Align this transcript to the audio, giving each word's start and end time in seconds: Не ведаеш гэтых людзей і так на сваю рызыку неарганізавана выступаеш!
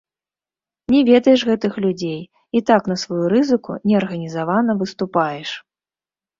Не 0.95 1.01
ведаеш 1.09 1.43
гэтых 1.49 1.77
людзей 1.85 2.17
і 2.61 2.63
так 2.71 2.81
на 2.93 2.99
сваю 3.03 3.21
рызыку 3.35 3.79
неарганізавана 3.93 4.71
выступаеш! 4.85 5.49